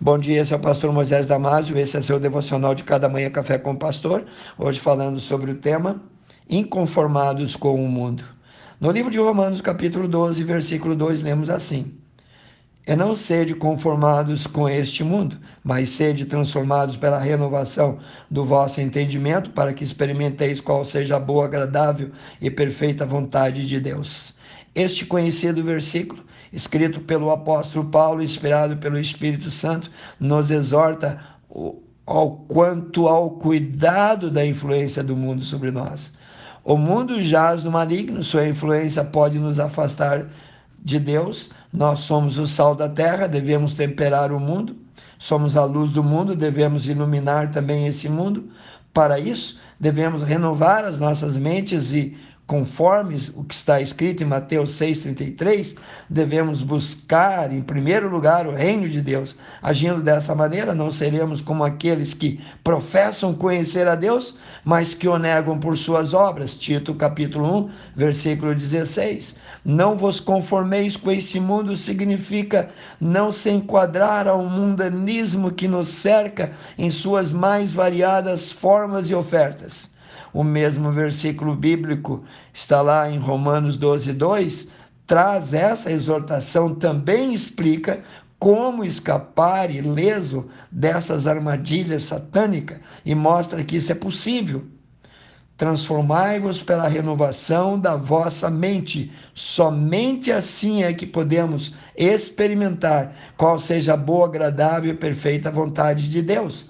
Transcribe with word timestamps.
Bom 0.00 0.18
dia, 0.18 0.40
esse 0.40 0.52
é 0.52 0.56
o 0.56 0.60
pastor 0.60 0.90
Moisés 0.90 1.26
Damásio, 1.26 1.78
esse 1.78 1.96
é 1.96 2.00
seu 2.00 2.18
devocional 2.18 2.74
de 2.74 2.82
cada 2.82 3.08
manhã 3.08 3.30
Café 3.30 3.58
com 3.58 3.72
o 3.72 3.78
Pastor. 3.78 4.24
Hoje 4.58 4.80
falando 4.80 5.20
sobre 5.20 5.50
o 5.50 5.54
tema 5.56 6.02
Inconformados 6.48 7.54
com 7.54 7.74
o 7.74 7.88
Mundo. 7.88 8.24
No 8.80 8.90
livro 8.90 9.10
de 9.10 9.18
Romanos, 9.18 9.60
capítulo 9.60 10.08
12, 10.08 10.42
versículo 10.44 10.96
2, 10.96 11.22
lemos 11.22 11.50
assim: 11.50 11.94
E 12.86 12.96
não 12.96 13.14
sede 13.14 13.54
conformados 13.54 14.46
com 14.46 14.68
este 14.68 15.04
mundo, 15.04 15.38
mas 15.62 15.90
sede 15.90 16.24
transformados 16.24 16.96
pela 16.96 17.18
renovação 17.18 17.98
do 18.30 18.44
vosso 18.44 18.80
entendimento, 18.80 19.50
para 19.50 19.74
que 19.74 19.84
experimenteis 19.84 20.60
qual 20.60 20.84
seja 20.84 21.16
a 21.16 21.20
boa, 21.20 21.44
agradável 21.44 22.10
e 22.40 22.50
perfeita 22.50 23.06
vontade 23.06 23.66
de 23.66 23.78
Deus. 23.78 24.34
Este 24.74 25.04
conhecido 25.04 25.62
versículo, 25.62 26.24
escrito 26.52 27.00
pelo 27.00 27.30
apóstolo 27.30 27.84
Paulo, 27.90 28.22
inspirado 28.22 28.76
pelo 28.78 28.98
Espírito 28.98 29.50
Santo, 29.50 29.90
nos 30.18 30.50
exorta 30.50 31.20
ao 32.06 32.30
quanto 32.48 33.06
ao 33.06 33.32
cuidado 33.32 34.30
da 34.30 34.44
influência 34.44 35.02
do 35.02 35.16
mundo 35.16 35.44
sobre 35.44 35.70
nós. 35.70 36.12
O 36.64 36.76
mundo 36.76 37.20
jaz 37.22 37.62
no 37.62 37.70
maligno, 37.70 38.22
sua 38.22 38.46
influência 38.46 39.04
pode 39.04 39.38
nos 39.38 39.58
afastar 39.58 40.28
de 40.82 40.98
Deus. 40.98 41.50
Nós 41.72 42.00
somos 42.00 42.38
o 42.38 42.46
sal 42.46 42.74
da 42.74 42.88
terra, 42.88 43.26
devemos 43.26 43.74
temperar 43.74 44.32
o 44.32 44.40
mundo. 44.40 44.76
Somos 45.18 45.56
a 45.56 45.64
luz 45.64 45.90
do 45.90 46.02
mundo, 46.02 46.34
devemos 46.34 46.86
iluminar 46.86 47.50
também 47.52 47.86
esse 47.86 48.08
mundo. 48.08 48.48
Para 48.92 49.18
isso, 49.18 49.58
devemos 49.78 50.22
renovar 50.22 50.84
as 50.84 50.98
nossas 50.98 51.36
mentes 51.36 51.92
e 51.92 52.16
conforme 52.52 53.18
o 53.34 53.44
que 53.44 53.54
está 53.54 53.80
escrito 53.80 54.22
em 54.22 54.26
Mateus 54.26 54.78
6,33, 54.78 55.74
devemos 56.10 56.62
buscar 56.62 57.50
em 57.50 57.62
primeiro 57.62 58.10
lugar 58.10 58.46
o 58.46 58.52
reino 58.52 58.86
de 58.90 59.00
Deus. 59.00 59.34
Agindo 59.62 60.02
dessa 60.02 60.34
maneira, 60.34 60.74
não 60.74 60.90
seremos 60.90 61.40
como 61.40 61.64
aqueles 61.64 62.12
que 62.12 62.38
professam 62.62 63.32
conhecer 63.32 63.88
a 63.88 63.94
Deus, 63.94 64.36
mas 64.66 64.92
que 64.92 65.08
o 65.08 65.16
negam 65.16 65.58
por 65.58 65.78
suas 65.78 66.12
obras. 66.12 66.54
Tito 66.54 66.94
capítulo 66.94 67.68
1, 67.68 67.70
versículo 67.96 68.54
16. 68.54 69.34
Não 69.64 69.96
vos 69.96 70.20
conformeis 70.20 70.94
com 70.94 71.10
esse 71.10 71.40
mundo 71.40 71.74
significa 71.74 72.68
não 73.00 73.32
se 73.32 73.48
enquadrar 73.48 74.28
ao 74.28 74.44
mundanismo 74.44 75.52
que 75.52 75.66
nos 75.66 75.88
cerca 75.88 76.52
em 76.76 76.90
suas 76.90 77.32
mais 77.32 77.72
variadas 77.72 78.52
formas 78.52 79.08
e 79.08 79.14
ofertas 79.14 79.90
o 80.32 80.42
mesmo 80.42 80.92
versículo 80.92 81.54
bíblico 81.54 82.24
está 82.52 82.80
lá 82.80 83.10
em 83.10 83.18
Romanos 83.18 83.76
12, 83.76 84.12
2, 84.12 84.68
traz 85.06 85.52
essa 85.52 85.90
exortação, 85.90 86.74
também 86.74 87.34
explica 87.34 88.02
como 88.38 88.84
escapar 88.84 89.70
ileso 89.70 90.48
dessas 90.70 91.28
armadilhas 91.28 92.02
satânicas 92.02 92.80
e 93.04 93.14
mostra 93.14 93.62
que 93.62 93.76
isso 93.76 93.92
é 93.92 93.94
possível. 93.94 94.64
Transformai-vos 95.56 96.60
pela 96.60 96.88
renovação 96.88 97.78
da 97.78 97.94
vossa 97.94 98.50
mente. 98.50 99.12
Somente 99.32 100.32
assim 100.32 100.82
é 100.82 100.92
que 100.92 101.06
podemos 101.06 101.72
experimentar 101.96 103.14
qual 103.36 103.60
seja 103.60 103.94
a 103.94 103.96
boa, 103.96 104.26
agradável 104.26 104.92
e 104.92 104.96
perfeita 104.96 105.48
vontade 105.48 106.08
de 106.08 106.20
Deus. 106.20 106.68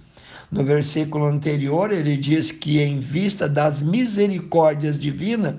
No 0.52 0.62
versículo 0.62 1.24
anterior, 1.24 1.90
ele 1.90 2.14
diz 2.14 2.52
que, 2.52 2.78
em 2.78 3.00
vista 3.00 3.48
das 3.48 3.80
misericórdias 3.80 4.98
divinas, 4.98 5.54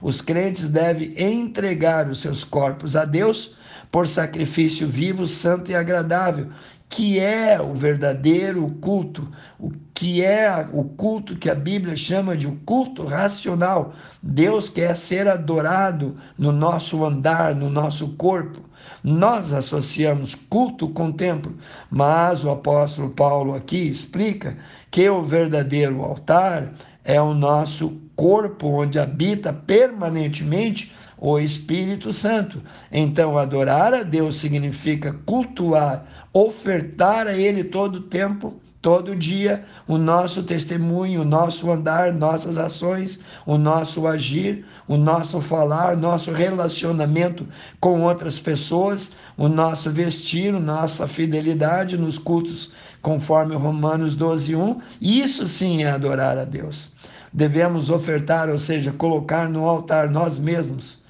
os 0.00 0.20
crentes 0.20 0.68
devem 0.68 1.12
entregar 1.20 2.08
os 2.08 2.20
seus 2.20 2.44
corpos 2.44 2.94
a 2.94 3.04
Deus 3.04 3.56
por 3.90 4.06
sacrifício 4.06 4.86
vivo, 4.86 5.26
santo 5.26 5.72
e 5.72 5.74
agradável, 5.74 6.48
que 6.88 7.18
é 7.18 7.60
o 7.60 7.74
verdadeiro 7.74 8.68
culto, 8.80 9.28
o 9.58 9.70
que 9.92 10.22
é 10.22 10.68
o 10.72 10.84
culto 10.84 11.36
que 11.36 11.50
a 11.50 11.54
Bíblia 11.54 11.96
chama 11.96 12.36
de 12.36 12.46
o 12.46 12.56
culto 12.64 13.04
racional. 13.04 13.92
Deus 14.22 14.68
quer 14.68 14.96
ser 14.96 15.26
adorado 15.26 16.16
no 16.38 16.52
nosso 16.52 17.04
andar, 17.04 17.54
no 17.54 17.68
nosso 17.68 18.08
corpo. 18.10 18.60
Nós 19.02 19.52
associamos 19.52 20.34
culto 20.34 20.88
com 20.88 21.10
templo, 21.10 21.56
mas 21.90 22.44
o 22.44 22.50
apóstolo 22.50 23.10
Paulo 23.10 23.54
aqui 23.54 23.88
explica 23.88 24.56
que 24.90 25.08
o 25.08 25.22
verdadeiro 25.22 26.02
altar 26.02 26.72
é 27.04 27.20
o 27.20 27.34
nosso 27.34 28.00
corpo 28.14 28.68
onde 28.68 28.98
habita 28.98 29.52
permanentemente 29.52 30.95
o 31.18 31.38
Espírito 31.38 32.12
Santo. 32.12 32.62
Então, 32.90 33.38
adorar 33.38 33.94
a 33.94 34.02
Deus 34.02 34.36
significa 34.36 35.12
cultuar, 35.24 36.06
ofertar 36.32 37.26
a 37.26 37.34
Ele 37.34 37.64
todo 37.64 37.96
o 37.96 38.02
tempo 38.02 38.60
todo 38.86 39.16
dia 39.16 39.64
o 39.88 39.98
nosso 39.98 40.44
testemunho, 40.44 41.22
o 41.22 41.24
nosso 41.24 41.68
andar, 41.72 42.14
nossas 42.14 42.56
ações, 42.56 43.18
o 43.44 43.58
nosso 43.58 44.06
agir, 44.06 44.64
o 44.86 44.96
nosso 44.96 45.40
falar, 45.40 45.96
nosso 45.96 46.30
relacionamento 46.30 47.48
com 47.80 48.02
outras 48.02 48.38
pessoas, 48.38 49.10
o 49.36 49.48
nosso 49.48 49.90
vestir, 49.90 50.52
nossa 50.52 51.08
fidelidade 51.08 51.98
nos 51.98 52.16
cultos, 52.16 52.70
conforme 53.02 53.56
Romanos 53.56 54.14
12, 54.14 54.54
1. 54.54 54.80
Isso 55.00 55.48
sim 55.48 55.82
é 55.82 55.90
adorar 55.90 56.38
a 56.38 56.44
Deus. 56.44 56.90
Devemos 57.32 57.90
ofertar, 57.90 58.48
ou 58.48 58.58
seja, 58.60 58.92
colocar 58.92 59.48
no 59.48 59.68
altar 59.68 60.08
nós 60.08 60.38
mesmos. 60.38 61.04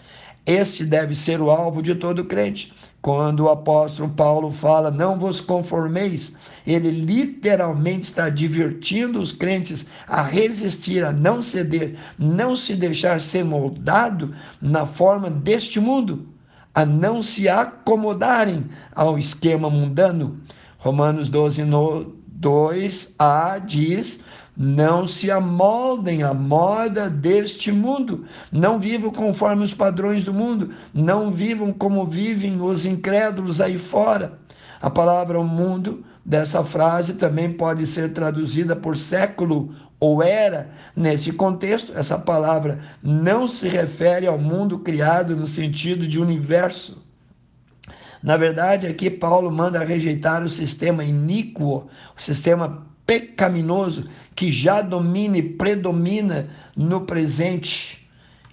Este 0.47 0.85
deve 0.85 1.13
ser 1.13 1.41
o 1.41 1.51
alvo 1.51 1.83
de 1.83 1.97
todo 1.97 2.25
crente. 2.25 2.73
Quando 3.03 3.41
o 3.45 3.49
apóstolo 3.49 4.09
Paulo 4.11 4.53
fala, 4.53 4.91
não 4.91 5.19
vos 5.19 5.41
conformeis, 5.41 6.35
ele 6.67 6.91
literalmente 6.91 8.05
está 8.05 8.29
divertindo 8.29 9.19
os 9.19 9.33
crentes 9.33 9.87
a 10.07 10.23
resistir, 10.23 11.05
a 11.05 11.13
não 11.13 11.43
ceder, 11.43 11.97
não 12.19 12.57
se 12.57 12.75
deixar 12.75 13.21
ser 13.21 13.45
moldado 13.45 14.35
na 14.61 14.87
forma 14.87 15.31
deste 15.31 15.79
mundo, 15.79 16.29
a 16.75 16.87
não 16.87 17.23
se 17.23 17.49
acomodarem 17.49 18.65
ao 18.95 19.19
esquema 19.19 19.69
mundano. 19.71 20.41
Romanos 20.79 21.29
12, 21.29 21.63
2a 22.41 23.65
diz: 23.65 24.21
não 24.57 25.07
se 25.07 25.31
amoldem 25.31 26.23
à 26.23 26.33
moda 26.33 27.11
deste 27.11 27.71
mundo. 27.71 28.25
Não 28.51 28.79
vivam 28.79 29.11
conforme 29.11 29.65
os 29.65 29.75
padrões 29.75 30.25
do 30.25 30.33
mundo. 30.33 30.71
Não 30.95 31.31
vivam 31.31 31.73
como 31.73 32.07
vivem 32.07 32.61
os 32.63 32.87
incrédulos 32.87 33.61
aí 33.61 33.79
fora. 33.79 34.39
A 34.81 34.89
palavra 34.89 35.43
mundo 35.43 36.05
dessa 36.25 36.65
frase 36.65 37.15
também 37.15 37.53
pode 37.53 37.87
ser 37.87 38.13
traduzida 38.13 38.75
por 38.75 38.97
século 38.97 39.75
ou 40.01 40.23
era. 40.23 40.71
Nesse 40.95 41.33
contexto, 41.33 41.93
essa 41.95 42.19
palavra 42.19 42.81
não 43.03 43.49
se 43.49 43.69
refere 43.69 44.27
ao 44.27 44.39
mundo 44.39 44.79
criado 44.79 45.37
no 45.37 45.47
sentido 45.47 46.09
de 46.09 46.19
universo. 46.19 47.05
Na 48.23 48.37
verdade, 48.37 48.87
aqui 48.87 49.11
Paulo 49.11 49.53
manda 49.53 49.85
rejeitar 49.85 50.43
o 50.43 50.49
sistema 50.49 51.05
iníquo, 51.05 51.89
o 52.17 52.21
sistema 52.23 52.87
pecaminoso 53.07 54.09
que 54.35 54.51
já 54.51 54.83
domina 54.83 55.39
e 55.39 55.43
predomina 55.43 56.49
no 56.77 57.03
presente 57.03 58.07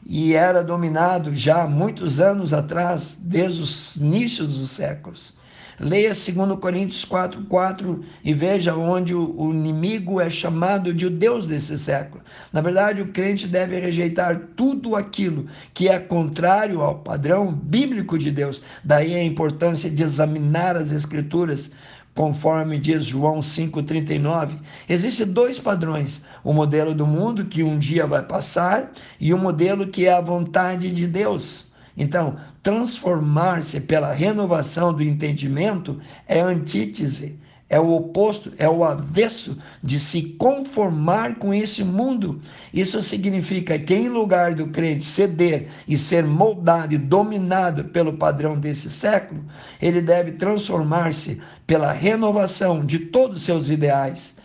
e 0.06 0.34
era 0.34 0.64
dominado 0.64 1.34
já 1.34 1.64
há 1.64 1.68
muitos 1.68 2.19
anos 2.19 2.53
atrás, 2.53 3.16
desde 3.19 3.62
os 3.62 3.96
inícios 3.96 4.58
dos 4.58 4.72
séculos. 4.72 5.34
Leia 5.80 6.09
2 6.09 6.59
Coríntios 6.59 7.03
4, 7.03 7.46
4 7.46 8.03
e 8.24 8.34
veja 8.34 8.75
onde 8.75 9.16
o, 9.16 9.50
inimigo 9.52 10.22
é 10.22 10.30
chamado 10.30 10.94
de 10.94 11.08
o 11.08 11.09
Deus 11.09 11.47
desse 11.47 11.78
século. 11.80 12.24
Na 12.52 12.62
verdade, 12.62 13.02
o 13.02 13.08
crente 13.08 13.47
deve 13.47 13.80
rejeitar 13.80 14.40
tudo 14.56 14.96
aquilo 14.96 15.47
que 15.74 15.90
é 15.90 15.97
contrário 15.97 16.81
ao 16.81 17.00
padrão 17.00 17.52
bíblico 17.52 18.20
de 18.20 18.30
Deus. 18.30 18.62
Daí 18.84 19.16
a 19.16 19.24
importância 19.24 19.90
de 19.90 20.03
examinar 20.03 20.75
as 20.75 20.91
Escrituras 20.91 21.72
conforme 22.16 22.78
diz 22.78 23.05
João 23.05 23.40
5,39, 23.40 24.59
existem 24.88 25.28
dois 25.28 25.59
padrões: 25.59 26.22
o 26.43 26.53
modelo 26.53 26.93
do 26.93 27.05
mundo, 27.05 27.46
que 27.46 27.64
um 27.64 27.79
dia 27.79 28.05
vai 28.05 28.22
passar, 28.22 28.91
e 29.20 29.34
o 29.34 29.38
modelo 29.38 29.88
que 29.88 30.08
é 30.08 30.14
a 30.14 30.22
vontade 30.22 30.91
de 30.91 31.08
Deus. 31.08 31.66
Então, 31.96 32.38
transformar-se 32.61 33.79
pela 33.82 34.14
renovação 34.14 34.93
do 34.93 35.03
entendimento 35.03 35.99
é 36.28 36.40
antítese 36.40 37.40
é 37.73 37.79
o 37.79 37.91
oposto, 37.91 38.53
é 38.59 38.70
o 38.70 38.84
avesso 38.84 39.58
de 39.81 39.97
se 39.97 40.22
conformar 40.37 41.40
com 41.40 41.52
esse 41.52 41.84
mundo. 41.84 42.40
Isso 42.72 43.02
significa 43.02 43.79
que, 43.79 43.96
em 43.96 44.09
lugar 44.09 44.53
do 44.53 44.67
crente 44.67 45.03
ceder 45.03 45.70
e 45.87 45.97
ser 45.97 46.23
moldado 46.23 46.93
e 46.93 46.99
dominado 46.99 47.85
pelo 47.85 48.14
padrão 48.14 48.59
desse 48.59 48.91
século, 48.91 49.43
ele 49.81 50.02
deve 50.02 50.34
transformar-se 50.34 51.41
pela 51.66 51.91
renovação 51.91 52.85
de 52.85 52.99
todos 52.99 53.37
os 53.37 53.43
seus 53.43 53.67
ideais. 53.67 54.35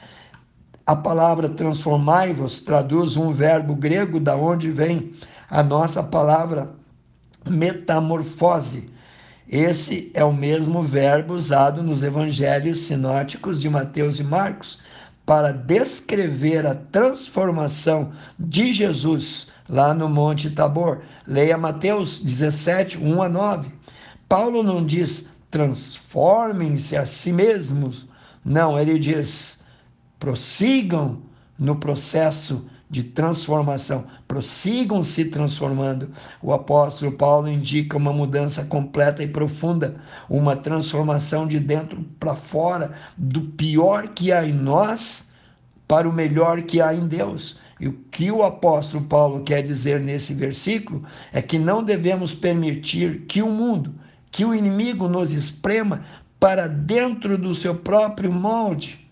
A 0.87 0.97
palavra 0.97 1.51
transformai-vos 1.51 2.63
traduz 2.63 3.19
um 3.19 3.35
verbo 3.35 3.75
grego 3.75 4.19
da 4.19 4.37
onde 4.37 4.71
vem 4.71 5.13
a 5.51 5.63
nossa 5.63 6.03
palavra 6.03 6.71
metamorfose 7.47 8.89
Esse 9.49 10.11
é 10.13 10.23
o 10.23 10.33
mesmo 10.33 10.83
verbo 10.83 11.33
usado 11.33 11.83
nos 11.83 12.03
evangelhos 12.03 12.81
sinóticos 12.81 13.63
de 13.63 13.71
Mateus 13.71 14.19
e 14.19 14.23
Marcos 14.23 14.79
para 15.25 15.53
descrever 15.53 16.67
a 16.67 16.75
transformação 16.75 18.13
de 18.39 18.75
Jesus 18.75 19.47
lá 19.67 19.95
no 19.95 20.07
Monte 20.07 20.51
Tabor. 20.51 21.01
Leia 21.27 21.57
Mateus 21.57 22.21
17, 22.21 22.99
1 22.99 23.23
a 23.23 23.29
9. 23.29 23.73
Paulo 24.29 24.63
não 24.63 24.85
diz 24.85 25.25
transformem-se 25.51 26.95
a 26.95 27.07
si 27.07 27.33
mesmos. 27.33 28.07
Não, 28.45 28.79
ele 28.79 28.99
diz 28.99 29.61
prossigam 30.19 31.23
no 31.59 31.77
processo 31.77 32.67
de 32.91 33.03
transformação, 33.03 34.07
prossigam 34.27 35.03
se 35.05 35.27
transformando. 35.27 36.11
O 36.43 36.53
apóstolo 36.53 37.13
Paulo 37.13 37.49
indica 37.49 37.97
uma 37.97 38.13
mudança 38.13 38.65
completa 38.65 39.23
e 39.23 39.29
profunda, 39.29 39.97
uma 40.29 40.57
transformação 40.57 41.47
de 41.47 41.61
dentro 41.61 42.03
para 42.19 42.35
fora, 42.35 42.95
do 43.17 43.43
pior 43.43 44.09
que 44.09 44.33
há 44.33 44.45
em 44.45 44.55
nós 44.55 45.29
para 45.87 46.09
o 46.09 46.13
melhor 46.13 46.63
que 46.63 46.81
há 46.81 46.95
em 46.95 47.07
Deus. 47.07 47.59
E 47.81 47.87
o 47.89 47.93
que 48.11 48.31
o 48.31 48.43
apóstolo 48.43 49.05
Paulo 49.05 49.45
quer 49.45 49.63
dizer 49.63 50.01
nesse 50.01 50.35
versículo 50.35 51.05
é 51.33 51.41
que 51.41 51.59
não 51.59 51.85
devemos 51.85 52.35
permitir 52.35 53.27
que 53.27 53.43
o 53.43 53.49
mundo, 53.49 53.95
que 54.31 54.45
o 54.45 54.55
inimigo 54.55 55.09
nos 55.09 55.33
esprema 55.33 56.03
para 56.41 56.67
dentro 56.67 57.37
do 57.37 57.55
seu 57.55 57.75
próprio 57.75 58.33
molde 58.33 59.08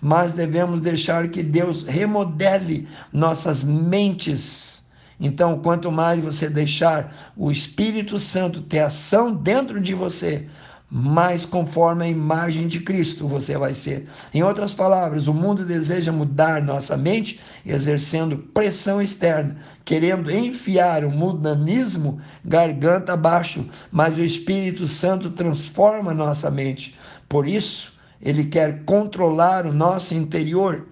mas 0.00 0.32
devemos 0.32 0.80
deixar 0.80 1.28
que 1.28 1.42
Deus 1.42 1.84
remodele 1.84 2.88
nossas 3.12 3.62
mentes. 3.62 4.82
Então, 5.18 5.58
quanto 5.58 5.92
mais 5.92 6.18
você 6.18 6.48
deixar 6.48 7.32
o 7.36 7.50
Espírito 7.50 8.18
Santo 8.18 8.62
ter 8.62 8.78
ação 8.78 9.34
dentro 9.34 9.80
de 9.80 9.92
você, 9.92 10.46
mais 10.90 11.46
conforme 11.46 12.04
a 12.04 12.08
imagem 12.08 12.66
de 12.66 12.80
Cristo 12.80 13.28
você 13.28 13.56
vai 13.56 13.74
ser. 13.74 14.08
Em 14.34 14.42
outras 14.42 14.72
palavras, 14.72 15.28
o 15.28 15.34
mundo 15.34 15.64
deseja 15.64 16.10
mudar 16.10 16.60
nossa 16.60 16.96
mente, 16.96 17.38
exercendo 17.64 18.36
pressão 18.36 19.00
externa, 19.00 19.56
querendo 19.84 20.30
enfiar 20.32 21.04
o 21.04 21.10
mundanismo 21.10 22.18
garganta 22.44 23.12
abaixo, 23.12 23.68
mas 23.92 24.16
o 24.16 24.24
Espírito 24.24 24.88
Santo 24.88 25.30
transforma 25.30 26.12
nossa 26.12 26.50
mente. 26.50 26.98
Por 27.28 27.46
isso, 27.46 27.92
ele 28.20 28.44
quer 28.44 28.84
controlar 28.84 29.66
o 29.66 29.72
nosso 29.72 30.14
interior. 30.14 30.86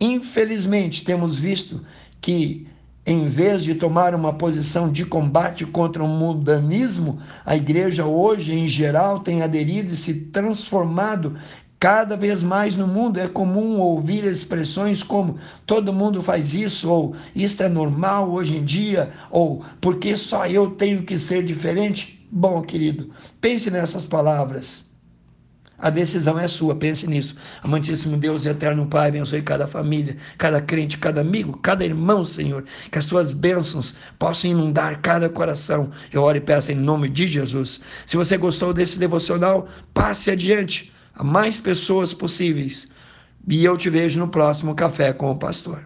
Infelizmente, 0.00 1.04
temos 1.04 1.36
visto 1.36 1.84
que, 2.20 2.66
em 3.06 3.28
vez 3.28 3.64
de 3.64 3.74
tomar 3.74 4.14
uma 4.14 4.32
posição 4.34 4.90
de 4.90 5.04
combate 5.04 5.64
contra 5.64 6.02
o 6.02 6.08
mundanismo, 6.08 7.18
a 7.44 7.56
igreja 7.56 8.04
hoje, 8.04 8.52
em 8.52 8.68
geral, 8.68 9.20
tem 9.20 9.42
aderido 9.42 9.92
e 9.92 9.96
se 9.96 10.14
transformado 10.14 11.36
cada 11.78 12.16
vez 12.16 12.42
mais 12.42 12.76
no 12.76 12.86
mundo. 12.86 13.18
É 13.18 13.28
comum 13.28 13.78
ouvir 13.78 14.24
expressões 14.24 15.02
como 15.02 15.38
todo 15.66 15.92
mundo 15.92 16.22
faz 16.22 16.54
isso, 16.54 16.90
ou 16.90 17.14
isto 17.34 17.62
é 17.62 17.68
normal 17.68 18.30
hoje 18.30 18.56
em 18.56 18.64
dia, 18.64 19.12
ou 19.30 19.62
porque 19.80 20.16
só 20.16 20.46
eu 20.46 20.70
tenho 20.70 21.02
que 21.02 21.18
ser 21.18 21.44
diferente. 21.44 22.26
Bom, 22.30 22.62
querido, 22.62 23.10
pense 23.40 23.70
nessas 23.70 24.04
palavras. 24.04 24.93
A 25.84 25.90
decisão 25.90 26.38
é 26.38 26.48
sua, 26.48 26.74
pense 26.74 27.06
nisso. 27.06 27.36
Amantíssimo 27.62 28.16
Deus 28.16 28.46
e 28.46 28.48
eterno 28.48 28.86
Pai, 28.86 29.08
abençoe 29.08 29.42
cada 29.42 29.66
família, 29.66 30.16
cada 30.38 30.58
crente, 30.58 30.96
cada 30.96 31.20
amigo, 31.20 31.58
cada 31.58 31.84
irmão, 31.84 32.24
Senhor. 32.24 32.64
Que 32.90 32.98
as 32.98 33.04
tuas 33.04 33.30
bênçãos 33.30 33.94
possam 34.18 34.52
inundar 34.52 35.02
cada 35.02 35.28
coração. 35.28 35.90
Eu 36.10 36.22
oro 36.22 36.38
e 36.38 36.40
peço 36.40 36.72
em 36.72 36.74
nome 36.74 37.10
de 37.10 37.28
Jesus. 37.28 37.82
Se 38.06 38.16
você 38.16 38.38
gostou 38.38 38.72
desse 38.72 38.98
devocional, 38.98 39.68
passe 39.92 40.30
adiante 40.30 40.90
a 41.16 41.22
mais 41.22 41.58
pessoas 41.58 42.14
possíveis. 42.14 42.88
E 43.46 43.62
eu 43.62 43.76
te 43.76 43.90
vejo 43.90 44.18
no 44.18 44.28
próximo 44.28 44.74
Café 44.74 45.12
com 45.12 45.32
o 45.32 45.36
Pastor. 45.36 45.84